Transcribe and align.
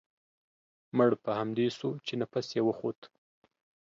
مړ 0.97 1.11
په 1.23 1.29
همدې 1.39 1.67
سو 1.77 1.89
چې 2.05 2.13
نفس 2.21 2.47
يې 2.55 2.61
و 2.65 2.69
خوت. 2.77 2.99